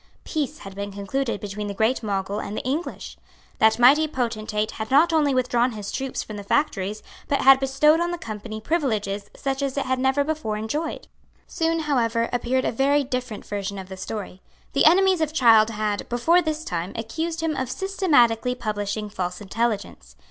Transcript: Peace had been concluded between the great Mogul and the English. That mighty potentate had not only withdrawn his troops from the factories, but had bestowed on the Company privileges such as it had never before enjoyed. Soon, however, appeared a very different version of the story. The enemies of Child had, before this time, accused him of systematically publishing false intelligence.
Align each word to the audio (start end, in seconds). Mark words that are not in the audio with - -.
Peace 0.23 0.57
had 0.57 0.73
been 0.73 0.91
concluded 0.91 1.39
between 1.39 1.67
the 1.67 1.75
great 1.75 2.01
Mogul 2.01 2.39
and 2.39 2.57
the 2.57 2.63
English. 2.63 3.17
That 3.59 3.77
mighty 3.77 4.07
potentate 4.07 4.71
had 4.71 4.89
not 4.89 5.13
only 5.13 5.31
withdrawn 5.35 5.73
his 5.73 5.91
troops 5.91 6.23
from 6.23 6.37
the 6.37 6.43
factories, 6.43 7.03
but 7.27 7.41
had 7.41 7.59
bestowed 7.59 7.99
on 7.99 8.09
the 8.09 8.17
Company 8.17 8.59
privileges 8.59 9.29
such 9.35 9.61
as 9.61 9.77
it 9.77 9.85
had 9.85 9.99
never 9.99 10.23
before 10.23 10.57
enjoyed. 10.57 11.07
Soon, 11.45 11.81
however, 11.81 12.29
appeared 12.33 12.65
a 12.65 12.71
very 12.71 13.03
different 13.03 13.45
version 13.45 13.77
of 13.77 13.89
the 13.89 13.95
story. 13.95 14.41
The 14.73 14.85
enemies 14.85 15.21
of 15.21 15.33
Child 15.33 15.69
had, 15.69 16.09
before 16.09 16.41
this 16.41 16.63
time, 16.63 16.93
accused 16.95 17.41
him 17.41 17.55
of 17.55 17.69
systematically 17.69 18.55
publishing 18.55 19.07
false 19.07 19.39
intelligence. 19.39 20.15